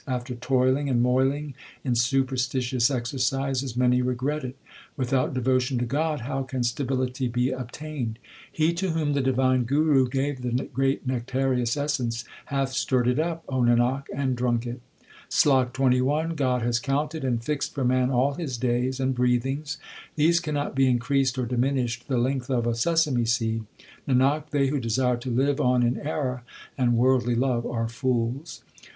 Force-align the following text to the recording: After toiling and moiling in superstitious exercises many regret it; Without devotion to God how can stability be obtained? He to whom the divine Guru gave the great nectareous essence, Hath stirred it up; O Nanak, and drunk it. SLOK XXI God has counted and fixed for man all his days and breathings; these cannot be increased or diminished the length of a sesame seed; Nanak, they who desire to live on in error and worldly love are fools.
After 0.07 0.33
toiling 0.33 0.89
and 0.89 0.99
moiling 0.99 1.53
in 1.83 1.93
superstitious 1.93 2.89
exercises 2.89 3.77
many 3.77 4.01
regret 4.01 4.43
it; 4.43 4.55
Without 4.97 5.35
devotion 5.35 5.77
to 5.77 5.85
God 5.85 6.21
how 6.21 6.41
can 6.41 6.63
stability 6.63 7.27
be 7.27 7.51
obtained? 7.51 8.17
He 8.51 8.73
to 8.73 8.93
whom 8.93 9.13
the 9.13 9.21
divine 9.21 9.65
Guru 9.65 10.09
gave 10.09 10.41
the 10.41 10.67
great 10.73 11.05
nectareous 11.05 11.77
essence, 11.77 12.25
Hath 12.45 12.71
stirred 12.73 13.07
it 13.07 13.19
up; 13.19 13.43
O 13.47 13.61
Nanak, 13.61 14.05
and 14.11 14.35
drunk 14.35 14.65
it. 14.65 14.81
SLOK 15.29 15.71
XXI 15.71 16.35
God 16.35 16.63
has 16.63 16.79
counted 16.79 17.23
and 17.23 17.43
fixed 17.43 17.75
for 17.75 17.85
man 17.85 18.09
all 18.09 18.33
his 18.33 18.57
days 18.57 18.99
and 18.99 19.13
breathings; 19.13 19.77
these 20.15 20.39
cannot 20.39 20.73
be 20.73 20.87
increased 20.89 21.37
or 21.37 21.45
diminished 21.45 22.07
the 22.07 22.17
length 22.17 22.49
of 22.49 22.65
a 22.65 22.73
sesame 22.73 23.25
seed; 23.25 23.65
Nanak, 24.07 24.49
they 24.49 24.69
who 24.69 24.79
desire 24.79 25.17
to 25.17 25.29
live 25.29 25.61
on 25.61 25.83
in 25.83 25.99
error 25.99 26.41
and 26.75 26.97
worldly 26.97 27.35
love 27.35 27.67
are 27.67 27.87
fools. 27.87 28.63